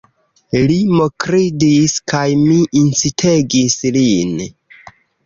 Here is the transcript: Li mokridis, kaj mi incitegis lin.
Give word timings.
Li 0.69 0.77
mokridis, 0.99 1.93
kaj 2.13 2.21
mi 2.45 2.55
incitegis 2.79 3.77
lin. 3.99 4.33